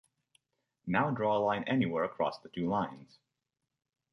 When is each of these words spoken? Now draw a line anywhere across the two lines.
Now 0.87 1.11
draw 1.11 1.37
a 1.37 1.37
line 1.45 1.63
anywhere 1.65 2.03
across 2.05 2.39
the 2.39 2.49
two 2.49 2.67
lines. 2.67 3.19